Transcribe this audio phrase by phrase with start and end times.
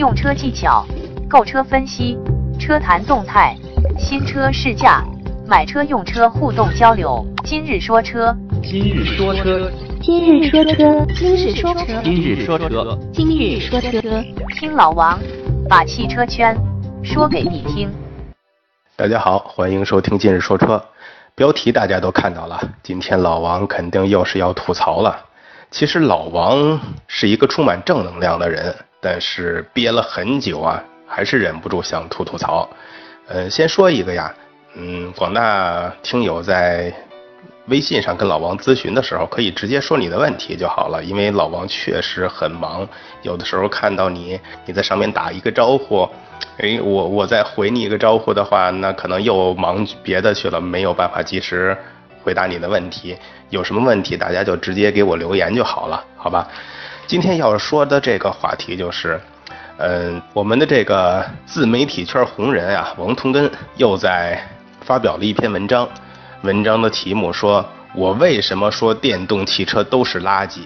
[0.00, 0.82] 用车技巧、
[1.28, 2.18] 购车分析、
[2.58, 3.54] 车谈动态、
[3.98, 5.04] 新车试驾、
[5.46, 7.22] 买车用车互动交流。
[7.44, 14.00] 今日说车，今日说车，今日说车，今日说车，今日说车，今日说车，
[14.58, 15.20] 听老王
[15.68, 16.56] 把汽车圈
[17.02, 17.92] 说给你听。
[18.96, 20.82] 大家好，欢迎收听今日说车。
[21.34, 25.26] 标题大家都看到了，今天老王肯定又是要吐槽了。
[25.70, 28.74] 其实老王是一个充满正能量的人。
[29.00, 32.68] 但是憋了很久啊，还是忍不住想吐吐槽。
[33.28, 34.34] 呃，先说一个呀，
[34.74, 36.92] 嗯，广大听友在
[37.66, 42.86] 微信上跟老王咨询的时候，可以直接说你的问题就好了，因为老王确实很忙，
[43.22, 46.08] 有的时候看到你你在上面打一个招呼，
[46.58, 51.76] 哎，我我再回你一个招呼的话，那可能又忙别的去了，没有办法及时
[52.24, 53.16] 回答你的问题。
[53.50, 56.48] 有什么问题，大家就直接给我留言就好了，好吧？
[57.10, 59.20] 今天要说的这个话题就是，
[59.78, 64.40] 嗯，我们的这个自媒体圈红人啊，王同根又在
[64.82, 65.88] 发表了一篇文章，
[66.42, 70.60] 文章的题目说：“我为什么说电动汽车都是垃圾？”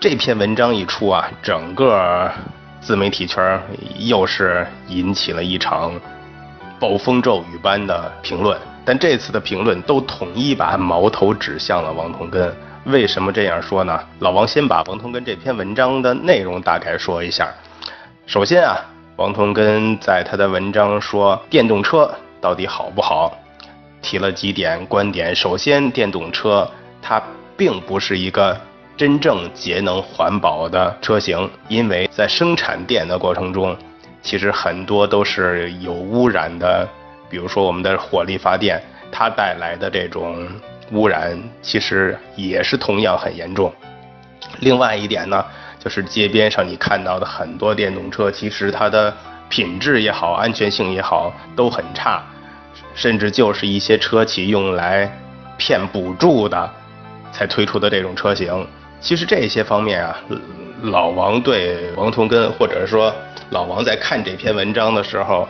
[0.00, 2.32] 这篇文章一出啊，整个
[2.80, 3.60] 自媒体圈
[3.98, 5.92] 又是引起了一场
[6.80, 12.50] 暴风骤雨般的评论，但这次的评论都统一把矛头指向了王同根。
[12.84, 13.98] 为什么这样说呢？
[14.18, 17.48] 老王先把王同根这篇文章的内容大概说一下。
[18.26, 18.76] 首先啊，
[19.16, 23.32] 王同根在他的文章说电动车到底好不好，
[24.02, 25.34] 提了几点观点。
[25.34, 27.22] 首先，电动车它
[27.56, 28.54] 并不是一个
[28.98, 33.74] 真正节能环保的车型，因为在生产电的过程中，
[34.20, 36.86] 其实很多都是有污染的，
[37.30, 38.78] 比如说我们的火力发电，
[39.10, 40.46] 它带来的这种。
[40.92, 43.72] 污染其实也是同样很严重。
[44.60, 45.44] 另外一点呢，
[45.78, 49.14] 就是街边上你看到的很多电动车，其实它的
[49.48, 52.22] 品质也好，安全性也好都很差，
[52.94, 55.10] 甚至就是一些车企用来
[55.56, 56.70] 骗补助的
[57.32, 58.66] 才推出的这种车型。
[59.00, 60.16] 其实这些方面啊，
[60.82, 63.12] 老王对王同根，或者说
[63.50, 65.48] 老王在看这篇文章的时候，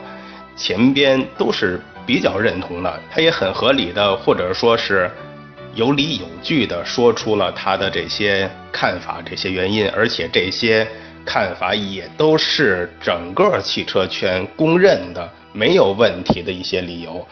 [0.56, 1.80] 前边都是。
[2.06, 5.10] 比较认同的，他也很合理的，或者说是
[5.74, 10.86] 有理有据的说出了他的这些看法、这些原因，而且这些
[11.24, 17.26] 看法也都是整个汽车圈公认的没有问题的一些理由。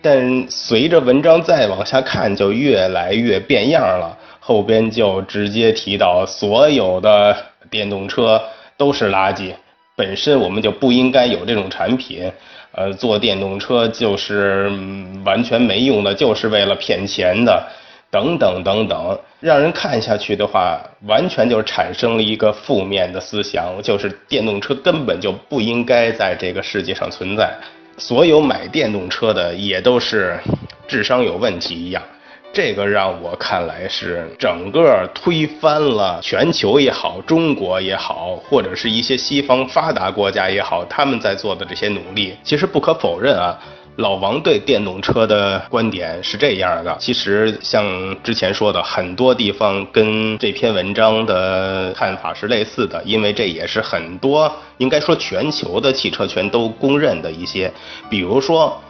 [0.00, 7.36] 但随着文章再往下看，就越来越变样了，后边就直接提到所有的
[7.70, 8.42] 电动车
[8.76, 9.54] 都是垃圾，
[9.96, 12.30] 本身我们就不应该有这种产品。
[12.76, 14.68] 呃，坐电动车就是
[15.24, 17.64] 完全没用的，就是为了骗钱的，
[18.10, 27.52] 等等等等，让人看下去的话，完全就产生了一个负面的思想，就是电动车根本就不应该在这个世界上存在，
[27.96, 30.36] 所有买电动车的也都是
[30.88, 32.02] 智商有问题一样。
[32.54, 42.32] 这个让我看来是整个推翻了全球也好，中国也好，或者是一些西方发达国家也好，他们在做的这些努力。
[42.44, 43.58] 其实不可否认啊，
[43.96, 46.96] 老王对电动车的观点是这样的。
[47.00, 47.84] 其实像
[48.22, 57.72] 之前说的，很多地方跟这篇文章的看法是类似的，因为这也是很多应该说全球的汽车圈都公认的一些，
[58.08, 58.80] 比如说。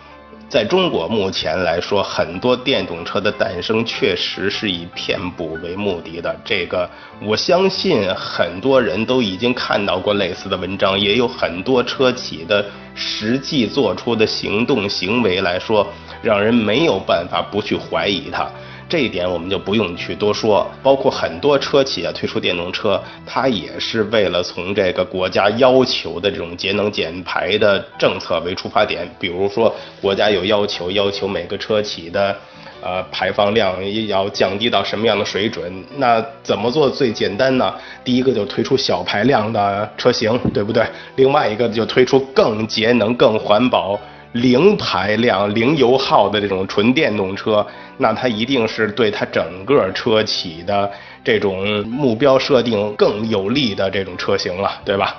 [0.54, 6.32] 在中国目前来说，很多电动车的诞生确实是以骗补为目的的。
[6.44, 6.88] 这个
[7.20, 12.64] 我相信很多人都已经看到过类似的文章，也有很多车企的
[12.94, 15.84] 实际做出的行动行为来说，
[16.22, 18.48] 让人没有办法不去怀疑它。
[18.94, 29.04] 这一点我们就不用去多说，包括很多车企啊推出电动车，它也是为了从这个国家要求的这种节能减排的政策为出发点。
[29.18, 32.36] 比如说，国家有要求，要求每个车企的，
[32.80, 33.74] 呃，排放量
[34.06, 35.84] 要降低到什么样的水准？
[35.96, 37.74] 那怎么做最简单呢？
[38.04, 40.86] 第一个就推出小排量的车型，对不对？
[41.16, 43.98] 另外一个就推出更节能、更环保。
[44.34, 47.66] 零排量、零油耗的这种纯电动车，
[47.98, 50.90] 那它一定是对它整个车企的
[51.24, 55.16] 这种目标设定更有利的这种车型了，对吧？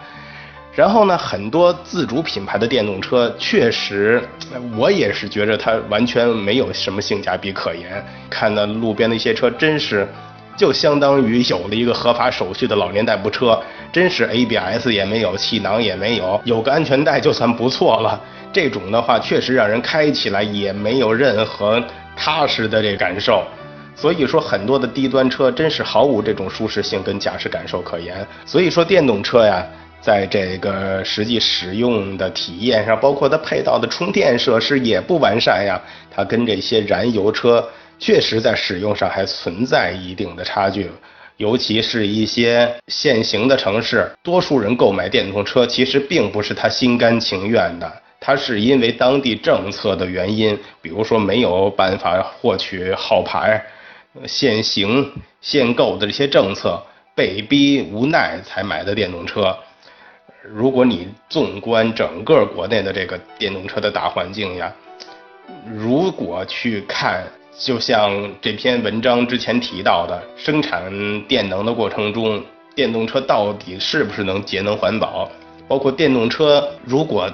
[0.74, 4.22] 然后呢，很多自主品牌的电动车，确实，
[4.78, 8.06] 我也是觉着它完全没有什么性价比可言。
[8.30, 10.06] 看那路边的一些车，真是
[10.58, 13.58] 就相当于有了一个合法手续的老年代步车，
[13.94, 18.20] 真是 ABS 也没有，气囊也没有，有个安全带就算不错了。
[18.56, 21.84] 这种的话，确实让人开起来也没有任何
[22.16, 23.44] 踏实的这感受，
[23.98, 28.26] 所以说很多的低端车真是毫无这种舒适性跟驾驶感受可言。
[28.46, 29.68] 所以说电动车呀，
[30.00, 35.78] 在这个实际使用的体验上，包括它配套的充电设施也不完善呀。
[36.10, 37.62] 它跟这些燃油车
[38.00, 40.90] 确实在使用上还存在一定的差距，
[41.36, 47.92] 尤其是一些现行的城市，多数人购买电动车其实并不是他心甘情愿的，
[48.26, 53.64] 他是因为当地政策的原因，比如说没有办法获取号牌，
[54.26, 55.12] 限行
[55.42, 56.82] 限购的这些政策，
[57.14, 59.56] 被逼无奈才买的电动车。
[60.42, 64.74] 如果你纵观整个国内的这个电动车的大环境呀，
[65.78, 67.24] 如果去看，
[67.56, 68.12] 就像
[68.42, 70.92] 这篇文章之前提到的，生产
[71.28, 72.44] 电能的过程中，
[72.74, 75.30] 电动车到底是不是能节能环保？
[75.68, 77.32] 包括电动车如果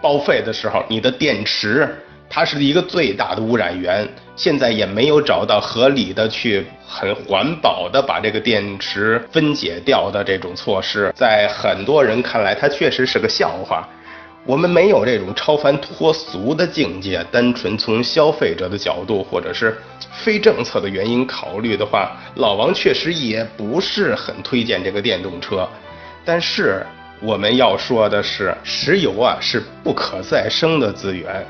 [0.00, 1.88] 报废的时候，你的电池。
[2.30, 4.06] 它是一个最大的污染源，
[4.36, 13.88] 现在也没有找到合理的去很环保的把这个电池分解掉的这种措施，在很多人看来，它确实是个笑话。
[14.44, 19.78] 我们没有这种超凡脱俗的境界，单纯从消费者的角度或者是
[20.12, 25.66] 非政策的原因考虑的话，老王确实也不是很推荐这个电动车。
[26.26, 26.86] 但是
[27.20, 31.44] 我们要说的是，石油啊是不可再生的资源。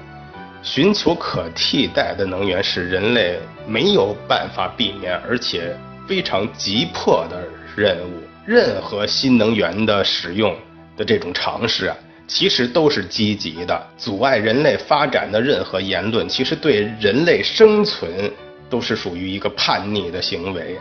[0.63, 5.77] 寻求可替代的能源是人类没有办法避免，而且
[6.07, 7.43] 非常急迫的
[7.77, 8.23] 任务。
[8.47, 10.57] 任何新能源的使用
[10.97, 13.87] 的这种尝试啊，其实都是积极的。
[13.99, 18.11] 阻碍人类发展的任何言论，其实对人类生存
[18.71, 20.79] 都是属于一个叛逆的行为。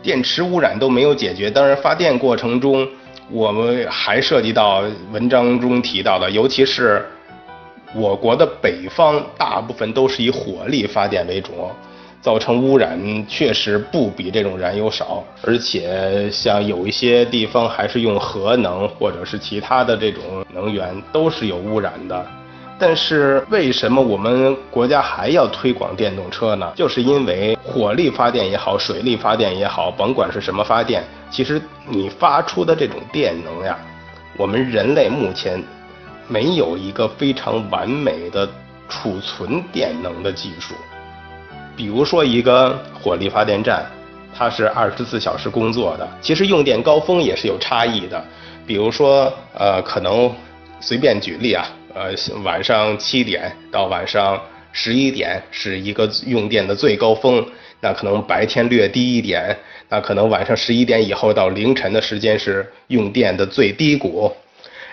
[0.00, 2.88] 电池污染都没有解决，当然发电过程中，
[3.30, 4.82] 我们还涉及到
[5.12, 7.04] 文章中提到的，尤其是。
[7.94, 11.70] 我国的北方大部分都是以火力发电为主，
[12.20, 22.26] 造成污染确实不比这种燃油少，而且像有一些地方还是用核能或者是其他的这种能源，都是有污染的。
[22.78, 26.72] 但是为什么我们国家还要推广电动车呢？
[26.76, 33.78] 就是因为火力发电也好，水力发电也好，甭管是什么发电，其实你发出的这种电能呀，
[34.36, 35.62] 我们人类目前。
[36.30, 38.46] 没有一个非常完美的
[38.86, 40.74] 储存电能的技术，
[41.74, 43.86] 比如说一个火力发电站，
[44.36, 48.22] 它是二十四小时工作的，其实用电高峰也是有差异的。
[48.66, 50.30] 比如说，呃，可能
[50.80, 51.64] 随便举例啊，
[51.94, 54.40] 呃，晚上七点到晚上
[54.72, 57.44] 十一点是一个用电的最高峰，
[57.80, 59.56] 那可能白天略低一点，
[59.88, 64.30] 那可能晚上十一点以后到凌晨的时间是用电的最低谷。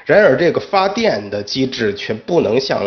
[0.05, 2.81] 然而，这个发电的机制却不能像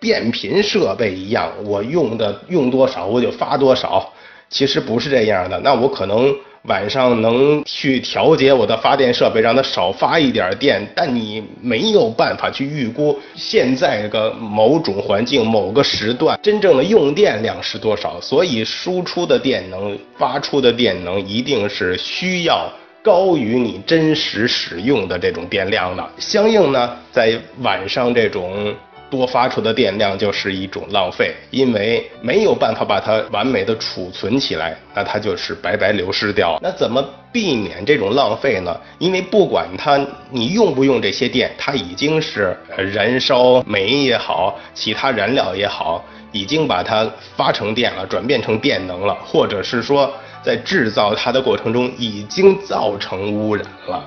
[0.00, 4.12] 变频设备一样，我用的用多少我就发多少。
[4.50, 5.58] 其实不是这样的。
[5.60, 6.32] 那我可能
[6.64, 10.86] 晚上能去调节我的发电设备，让它少发一点电。
[10.94, 18.20] 但你没有办法去预估现在个某种环境、某个时段真正的用电量是多少。
[18.20, 22.70] 所以，输出的电能、发出的电能一定是需要。
[23.02, 28.74] 高于你真实使用的这种电量的，相应呢，在晚上这种
[29.10, 36.58] 多发出的电量就是一种浪费，因为没有办法把它完美的储存起来，那它就是白白流失掉。
[36.62, 38.76] 那怎么避免这种浪费呢？
[38.98, 39.98] 因为不管它
[40.30, 50.12] 你用不用这些电，它已经是燃烧煤也好，其他燃料也好，已经把它发成电了，转变成电能了，或者是说。
[50.44, 54.04] 在制造它的过程中已经造成污染了，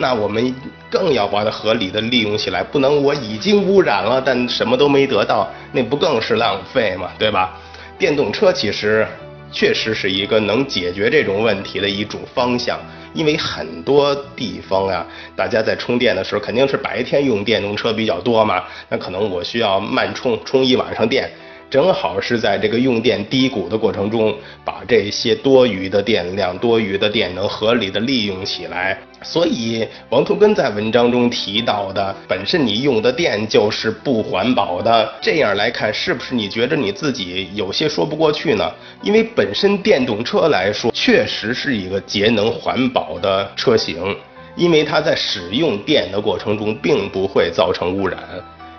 [0.00, 0.54] 那我们
[0.88, 7.10] 更要把它合理的利用起来，不能我已经污染了，但什么都没得到，那不更是浪费吗？
[7.18, 7.60] 对吧？
[7.98, 9.06] 电动车其实
[9.52, 12.80] 确实是一个能解决这种问题的一种方向，
[13.12, 21.30] 因为很多地方啊，大家在充电的时候肯定是白天用电动车比较多嘛，那可能我需要慢充，充一晚上电。
[21.70, 24.34] 正好是在这个用电低谷的过程中，
[24.64, 28.98] 把这些多余的电量、多余的电能合理的利用起来。
[29.22, 35.12] 所以，王图根在文章中提到的，本身你用的电就是不环保的。
[35.20, 38.68] 这样来看，是不是你觉得你自己有些说不过去呢？
[39.02, 44.16] 因为本身电动车来说，确实是一个节能环保的车型，
[44.56, 48.18] 因为它在使用电的过程中并不会造成污染。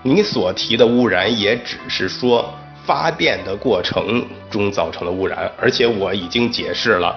[0.03, 2.53] 你所提的污染，也只是说。
[2.85, 7.15] 发电的过程中造成的污染，而且我已经解释了，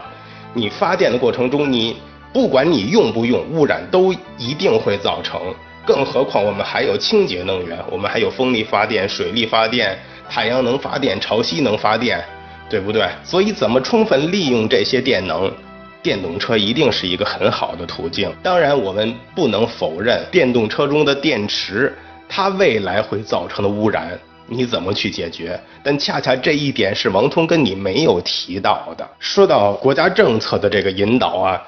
[0.53, 1.97] 你发电的过程中，你
[2.33, 5.41] 不管你用不用，污染都一定会造成。
[5.87, 9.99] 更何况我们还有清洁能源，我们还有风力发电、水力发电、
[10.31, 12.25] 太阳能发电、潮汐能发电，
[12.71, 13.07] 对不对？
[13.23, 15.53] 所以怎么充分利用这些电能，
[16.03, 18.33] 电动车一定是一个很好的途径。
[18.43, 21.95] 当然，我们不能否认电动车中的电池，
[22.29, 25.59] 它未来会造成的污染，你怎么去解决？
[25.83, 29.09] 但恰恰这一点是王通跟你没有提到的。
[29.19, 31.63] 说到国家政策的这个引导啊。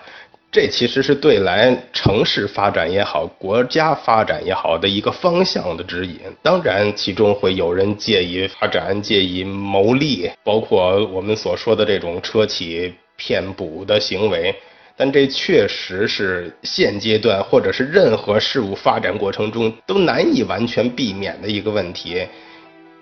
[0.53, 6.19] 这其实是对来城市发展也好，国家发展也好的一个方向的指引。
[6.41, 14.55] 当然，其中会有人介意发展、介意牟利，包括我们所说的这种车企骗补的行为。
[14.97, 22.27] 但这确实是现阶段或者是任何事物发展过程中都难以完全避免的一个问题。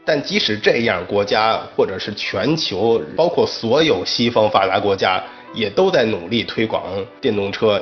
[0.05, 5.23] 但即使这样，国家或者是全球，包括所有西方发达国家。
[5.57, 6.83] 也都在努力推广
[7.21, 7.81] 电动车，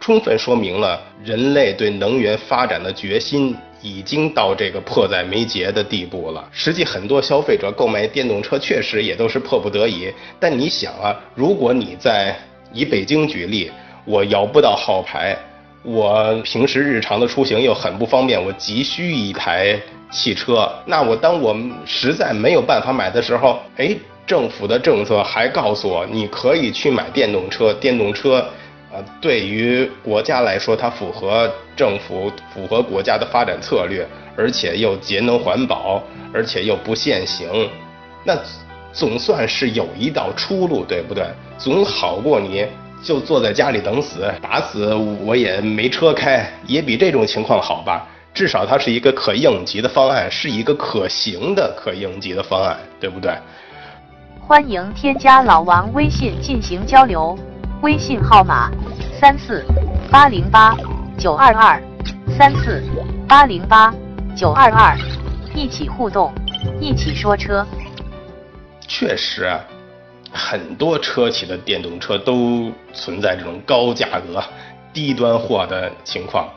[0.00, 6.44] 充分说明了人类对能源发展的决心已经到这个迫在眉睫的地步了。
[6.50, 10.12] 实际很多消费者购买电动车确实也都是迫不得已。
[10.40, 12.36] 但你想啊，如果你在
[12.72, 13.70] 以北京举例，
[14.04, 15.38] 我摇不到号牌，
[15.82, 23.96] 我平时日常的出行又很不方便，我急需一台汽车，那我当我实在没有办法买的时候，哎。
[24.24, 27.74] 政府的政策还告诉我，你可以去买电动车。
[27.74, 28.36] 电动车，
[28.92, 36.00] 呃，对于国家来说，它符合政府、符合国家的发展策略，而且又节能环保，
[36.32, 37.68] 而且又不限行。
[38.24, 38.38] 那
[38.92, 41.24] 总算是有一道出路，对不对？
[41.58, 42.64] 总好过你
[43.02, 48.06] 就坐在家里等死，打死我也没车开，也比这种情况好吧？
[48.32, 53.36] 至少它是一个可应急的方案，是一个可行的可应急的方案，对不对？
[54.40, 57.38] 欢迎添加老王微信进行交流，
[57.82, 58.70] 微信号码
[59.20, 59.64] 三四
[60.10, 60.76] 八零八
[61.18, 61.82] 九二二
[62.38, 62.82] 三四
[63.28, 63.92] 八零八
[64.34, 64.96] 九二二，
[65.54, 66.32] 一起互动，
[66.80, 67.66] 一起说车。
[68.88, 69.48] 确实，
[70.32, 74.42] 很多车企的电动车都存在这种高价格、
[74.92, 76.48] 低端货的情况。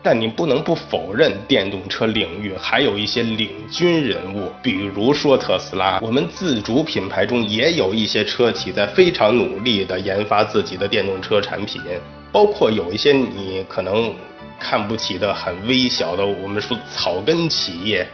[0.00, 5.98] 但你不能不否认，电动车领域还有一些领军人物，比如说特斯拉。
[6.00, 11.82] 我们自主品牌中也有一些车企在非常努力地研发自己的电动车产品，
[12.30, 14.14] 包括有一些你可能
[14.60, 18.06] 看不起的很微小的，我们说草根企业，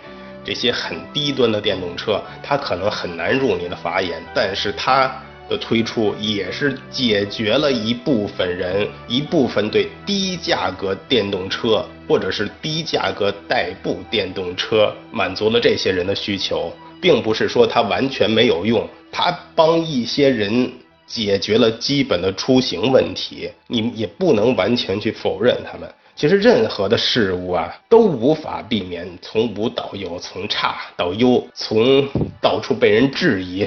[0.44, 5.10] 这些很低端的电动车，它可能很难入你的法眼，但是它。
[5.46, 20.72] 的推出也是解决了一部分人一部分对低价格电动车或者是低价格代步电动车满足了这些人的需求，并不是说它完全没有用，它帮一些人
[21.06, 25.86] 解决了基本的出行问题，你也不能完全去否认他们。
[26.16, 32.09] 其实任何的事物啊，都无法避免从无到有，从差到优，从
[32.40, 33.66] 到处被人质疑。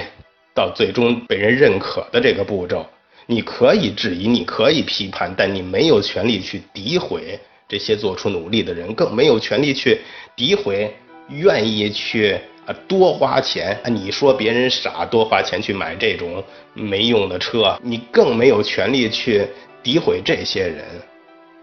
[0.54, 2.84] 到最终被人认可的这个步骤，
[3.26, 7.38] 你可以质疑，你可以批判，但你没有权利去诋毁
[7.68, 10.00] 这些做出努力的人，更没有权利去
[10.36, 10.92] 诋毁
[11.28, 12.36] 愿意去
[12.66, 16.42] 啊多花钱啊你说别人傻，多花钱去买这种
[16.74, 19.46] 没用的车，你更没有权利去
[19.84, 20.84] 诋毁这些人。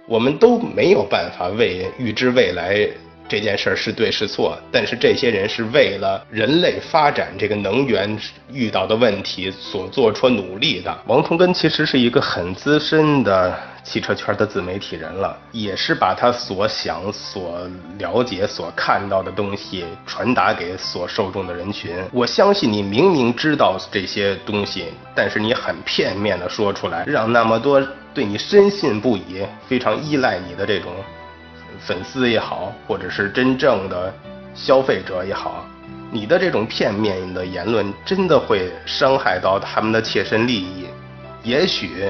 [0.08, 2.88] 我们都没有办法为预知未来。
[3.28, 8.16] 这件事儿是对是错，但是这些人是为了人类发展这个能源
[8.52, 10.96] 遇到的问题所做出努力的。
[11.08, 21.96] 王同根其实是一个很资深的汽车圈的自媒体人了，也是把他所想、所了解、所看到的东西传达给所受众的人群。
[22.12, 24.86] 我相信你明明知道这些东西，
[25.16, 27.82] 但是你很片面的说出来，让那么多
[28.16, 30.92] 对你深信不疑、非常依赖你的这种。
[31.82, 34.12] 粉丝也好，或者是真正的
[34.56, 35.68] 消费者也好，
[36.10, 40.86] 你的这种片面的言论真的会伤害到他们的切身利益。
[41.44, 42.06] 也许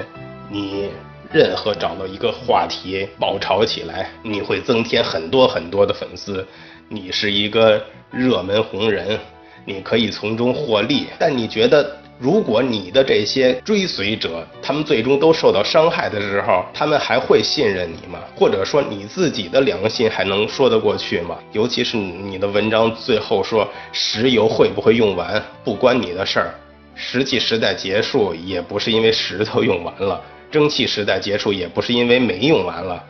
[0.47, 0.91] 你
[1.33, 6.47] 任何找到一个话题爆炒起来，你会增添很多很多的粉丝，
[6.88, 9.19] 你是一个热门红人，
[9.65, 11.07] 你可以从中获利。
[11.17, 11.97] 但你觉得？
[12.17, 18.19] 如果你的这些追随者，他们最终都受到伤害的时候，他们还会信任你吗？
[18.36, 21.38] 或者说你自己的良心还能说得过去吗？
[21.51, 26.55] 尤其是你的文章最后说石油会不会用完不关你的事儿，
[26.95, 33.03] 石器时代结束也不是因为石头用完了，蒸汽时代结束也不是因为煤用完了，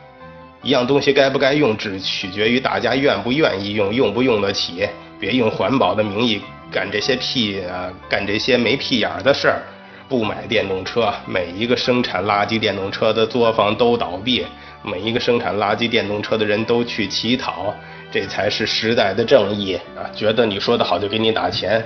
[0.63, 6.41] 一样东西该不该用只取决于大家愿不愿意用，用不用得起，别用环保的名义。
[6.71, 9.61] 干这些屁啊，干这些没屁眼儿的事儿，
[10.09, 14.45] 不买电动车，每一个生产垃圾电动车的作坊都倒闭，
[14.83, 17.73] 每一个生产垃圾电动车的人都去乞讨，
[18.11, 20.03] 这才是时代的正义啊！
[20.15, 21.83] 觉得你说的好就给你打钱，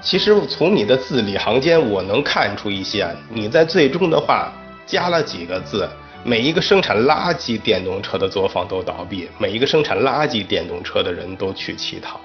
[0.00, 3.06] 其实从你的字里行间，我能看出一些。
[3.28, 4.52] 你在最终的话
[4.86, 5.88] 加了几个字：
[6.24, 12.20] 每一个生产垃圾电动车的作坊都倒闭，每一个生产垃圾电动车的人都去乞讨。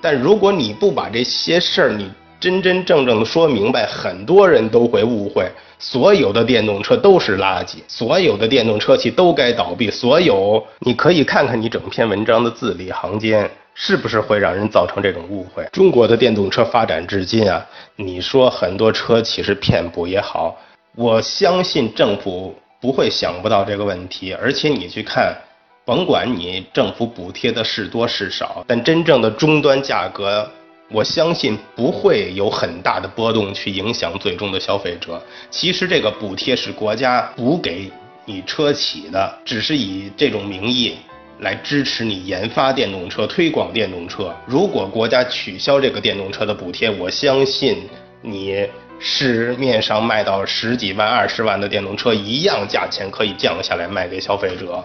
[0.00, 9.90] 但如果你不把这些事儿你真真正正的说明白，很多人都会误会，所有的电动车都是垃圾，所有的电动车企都该倒闭。
[9.90, 13.50] 所有，你可以看看你整篇文章的字里行间。
[13.72, 15.66] 是不是会让人造成这种误会？
[15.72, 17.64] 中国的电动车发展至今啊，
[17.96, 20.54] 你说很多车企是骗补也好，
[20.96, 24.34] 我相信政府不会想不到这个问题。
[24.34, 25.34] 而且你去看，
[25.84, 30.48] 甭管你政府补贴的是多是少，但真正的终端价格，
[30.90, 35.20] 我相信不会有很大的波动去影响最终的消费者。
[35.50, 37.90] 其实这个补贴是国家补给
[38.24, 40.96] 你车企的，只是以这种名义。
[41.40, 44.30] 来支持你研发电动车、推广电动车。
[44.44, 47.88] 如果国家取消这个电动车的补贴，我相信
[48.20, 48.68] 你
[48.98, 54.84] 市面上卖到十几万、二十万的电动车一样价钱可以降下来卖给消费者，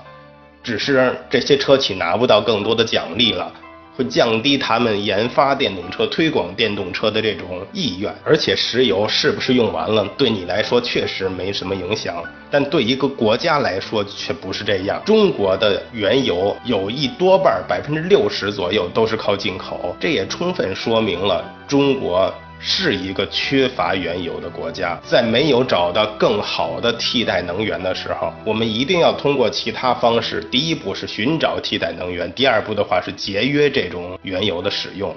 [0.66, 3.50] 只是这些车企拿不到更多的奖励了。
[3.98, 15.02] 会降低他们研发电动车、推广电动车的这种意愿，而且石油是不是用完了，对你来说确实没什么影响，但对一个国家来说却不是这样。
[15.06, 22.30] 中国的原油有一多半，百分之六十左右都是靠进口，这也充分说明了中国。
[22.60, 30.42] 是一个缺乏原油的国家，在没有找到更好的替代能源的时候，我们一定要通过其他方式。
[30.52, 35.16] 第一步是寻找替代能源，第二步的话是节约这种原油的使用。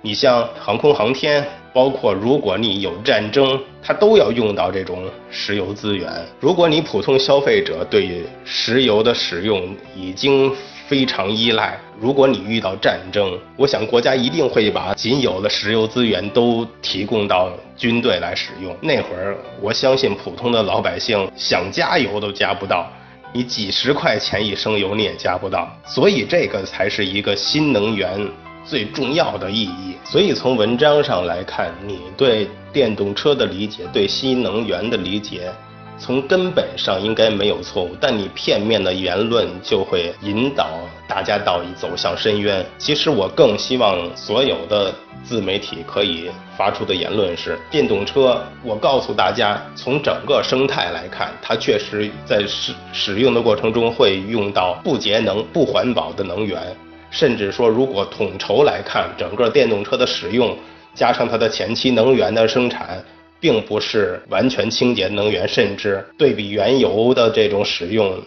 [0.00, 6.08] 你像航空航天，包括如果你有战争，它都要用到这种石油资源。
[6.38, 10.54] 如果你普通消费者对石油的使用已经
[10.88, 11.78] 非常依赖。
[12.00, 18.74] 如果你遇到战争，我想国家一定会把仅有的石油资源都提供到军队来使用。
[18.80, 22.90] 那会儿，我相信普通的老百姓想加油都加不到，
[23.34, 25.68] 你几十块钱一升油你也加不到。
[25.84, 28.26] 所以这个才是一个新能源
[28.64, 29.96] 最重要的意义。
[30.04, 35.52] 所以从文章上来看，你对电动车的理解，对新能源的理解。
[35.98, 40.68] 从根本上应该没有错误，但你片面的言论就会引导
[41.08, 42.64] 大家到走向深渊。
[42.78, 56.62] 其实我更希望所有的自媒体可以发出的言论是：电动车，我告诉大家，从整个生态来看，它确实在使使用的过程中会用到不节能、不环保的能源，
[57.10, 60.56] 甚至说，如果统筹来看，整个电动车的使用
[60.94, 63.04] 加上它的前期能源的生产。
[63.40, 68.20] 并不是完全清洁能源，甚至对比原油的这种使用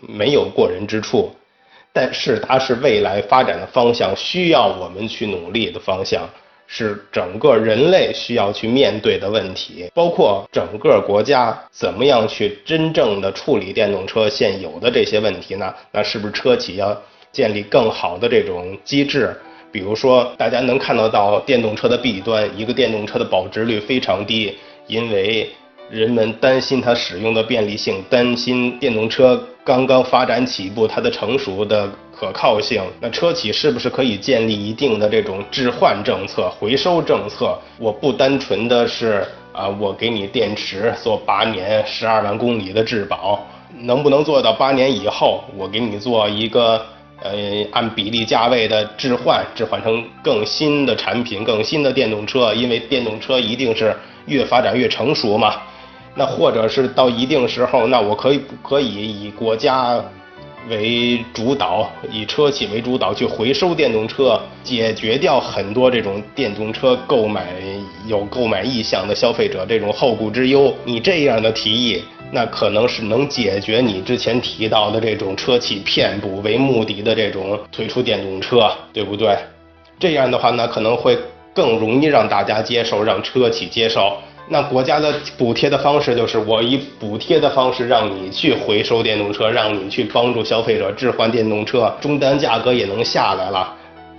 [0.00, 1.30] 没有过人之处，
[1.92, 6.28] 但是它是未来发展的方向，需要我们去努力的方向，
[6.66, 15.74] 是整个人类需要去面对的问题，包括整个国家怎么样去真正的处理电动车现有的这些问题呢？
[15.90, 16.96] 那是不是车企要
[17.32, 19.34] 建立更好的这种机制？
[19.72, 24.56] 比如说，大家能看得到电动车的弊端，一个电动车的保值率非常低，
[24.86, 25.48] 因为
[25.88, 32.82] 人们担心它使用的便利性，担心电动车刚刚发展起步，它的成熟的可靠性。
[33.00, 37.56] 那车企是不是可以建立一定的这种置换政策、回收政策？
[37.78, 43.38] 我不单纯的是啊，我给你电池做八年、十二万公里的质保，
[43.78, 46.84] 能不能做到八年以后，我给你做一个？
[47.22, 53.94] 呃，按比例价位的置换，置换成更新的产品、更新的电动车，因为电动车一定是
[54.26, 55.54] 越发展越成熟嘛。
[56.14, 60.02] 那或者是到一定时候，那我可以可以以国家
[60.68, 67.46] 为主导，以车企为主导去回收电动车，解决掉很多这种电动车购买
[68.06, 70.74] 有购买意向的消费者这种后顾之忧。
[70.84, 72.02] 你这样的提议。
[72.32, 79.36] 那可能是能解决你之前提到的这种车企骗补为目的的这种推出电动车，对不对？
[79.98, 81.18] 这样的话，那可能会
[81.52, 84.16] 更容易让大家接受，让车企接受。
[84.48, 93.76] 那国家的补贴的方式就是我以补贴的方式让你去回收电动车，让你去帮助消费者置换电动车，终端价格也能下来了。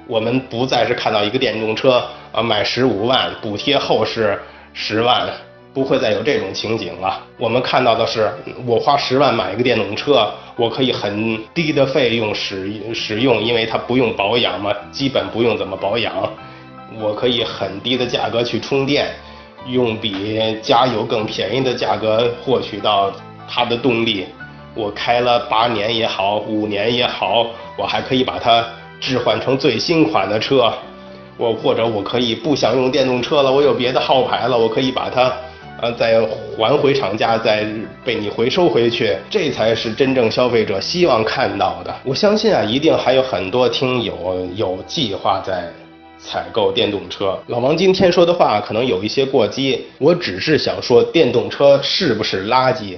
[0.08, 4.40] 我们不再是看到一个电动车啊买十五万，补贴后是
[4.74, 5.28] 十万。
[5.74, 7.22] 不会再有这种情景了。
[7.38, 8.30] 我们看到的是，
[8.66, 16.14] 我花十万买一个电动车，我可以很低的费用使使用，因为它不用保养嘛，基本不用怎么保养。
[17.00, 19.10] 我可以很低的价格去充电，
[19.68, 23.10] 用比加油更便宜的价格获取到
[23.48, 24.26] 它的动力。
[24.76, 28.66] 我开了八年也好，五年也好，我还可以把它
[29.00, 30.74] 置换成最新款的车。
[31.38, 35.32] 我或者我可以不想用电动车了，我有别的号牌了，我可以把它。
[35.82, 36.22] 啊，再
[36.58, 37.66] 还回厂家，再
[38.06, 41.92] 被你回收回去，这才是真正消费者希望看到的。
[42.06, 45.68] 我相信啊，一定还有很多听友有计划在
[46.20, 47.36] 采购电动车。
[47.48, 52.96] 老王今天说的话可能有一些过激，我只是想说，电动车是不是垃圾，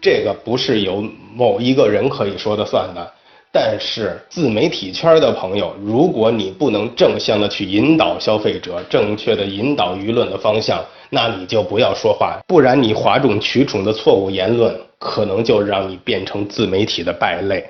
[0.00, 3.12] 这个不是由某一个人可以说的算的。
[3.58, 17.64] 但是自媒体圈的朋友，如果你不能正向的去引导消费者，正确的引导舆论的方向，那你就不要说话，不然你哗众取宠的错误言论，可能就让你变成自媒体的败类。